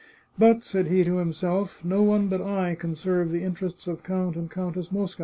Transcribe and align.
"But," 0.39 0.63
said 0.63 0.87
he 0.87 1.03
to 1.03 1.17
himself," 1.17 1.77
no 1.85 2.01
one 2.01 2.27
but 2.27 2.41
I 2.41 2.73
can 2.73 2.95
serve 2.95 3.31
the 3.31 3.43
interests 3.43 3.85
of 3.87 4.01
Count 4.01 4.35
and 4.35 4.49
Countess 4.49 4.91
Mosca." 4.91 5.19